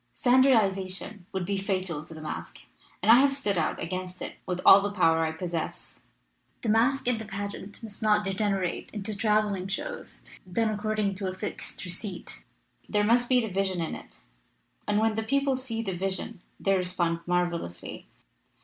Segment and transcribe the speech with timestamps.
[0.15, 2.61] Standardization would be fatal to the masque,
[3.03, 6.01] and I have stood out against it with all the power I possess.
[6.63, 11.35] The masque and the pageant must not degenerate into traveling shows, done according to a
[11.35, 12.43] fixed receipt.
[12.89, 14.21] There must be the vision in it,
[14.87, 18.07] and when the people see the vision they respond marvelously."